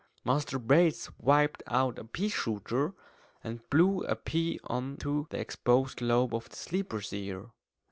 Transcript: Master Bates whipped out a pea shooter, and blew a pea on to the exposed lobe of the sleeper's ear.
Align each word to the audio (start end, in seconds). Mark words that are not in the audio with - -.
Master 0.25 0.57
Bates 0.57 1.05
whipped 1.19 1.61
out 1.67 1.99
a 1.99 2.03
pea 2.03 2.29
shooter, 2.29 2.95
and 3.43 3.69
blew 3.69 4.01
a 4.05 4.15
pea 4.15 4.59
on 4.63 4.97
to 4.97 5.27
the 5.29 5.39
exposed 5.39 6.01
lobe 6.01 6.33
of 6.33 6.49
the 6.49 6.55
sleeper's 6.55 7.13
ear. 7.13 7.51